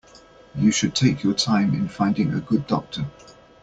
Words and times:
You 0.55 0.71
should 0.71 0.95
take 0.95 1.21
your 1.21 1.35
time 1.35 1.75
in 1.75 1.87
finding 1.87 2.33
a 2.33 2.39
good 2.41 2.65
doctor. 2.65 3.05